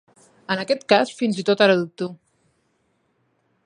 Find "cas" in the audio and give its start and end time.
0.93-1.13